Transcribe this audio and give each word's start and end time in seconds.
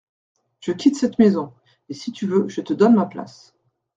Je 0.61 0.71
quitte 0.71 0.95
cette 0.95 1.19
maison, 1.19 1.53
et, 1.89 1.93
si 1.93 2.11
tu 2.11 2.25
veux, 2.25 2.47
je 2.49 2.61
te 2.61 2.73
donne 2.73 2.95
ma 2.95 3.05
place. 3.05 3.53